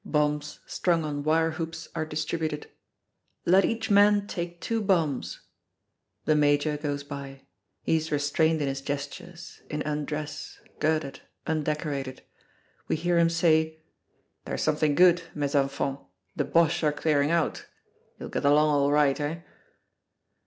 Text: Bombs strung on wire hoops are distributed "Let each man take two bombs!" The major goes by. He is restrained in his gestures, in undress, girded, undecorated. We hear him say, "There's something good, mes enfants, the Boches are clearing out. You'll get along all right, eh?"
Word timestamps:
Bombs 0.03 0.61
strung 0.65 1.03
on 1.03 1.21
wire 1.21 1.51
hoops 1.51 1.87
are 1.93 2.07
distributed 2.07 2.67
"Let 3.45 3.63
each 3.63 3.91
man 3.91 4.25
take 4.25 4.59
two 4.59 4.81
bombs!" 4.81 5.41
The 6.25 6.35
major 6.35 6.75
goes 6.75 7.03
by. 7.03 7.43
He 7.83 7.97
is 7.97 8.11
restrained 8.11 8.63
in 8.63 8.67
his 8.67 8.81
gestures, 8.81 9.61
in 9.69 9.83
undress, 9.83 10.59
girded, 10.79 11.19
undecorated. 11.45 12.23
We 12.87 12.95
hear 12.95 13.19
him 13.19 13.29
say, 13.29 13.83
"There's 14.45 14.63
something 14.63 14.95
good, 14.95 15.21
mes 15.35 15.53
enfants, 15.53 16.01
the 16.35 16.45
Boches 16.45 16.81
are 16.81 16.91
clearing 16.91 17.29
out. 17.29 17.67
You'll 18.19 18.29
get 18.29 18.43
along 18.43 18.69
all 18.71 18.91
right, 18.91 19.19
eh?" 19.19 19.41